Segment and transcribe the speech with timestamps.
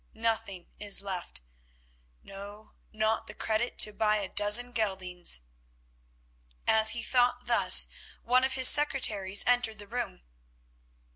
[0.15, 1.41] Nothing is left,
[2.23, 5.41] no, not the credit to buy a dozen geldings."
[6.65, 7.87] As he thought thus
[8.23, 10.23] one of his secretaries entered the room.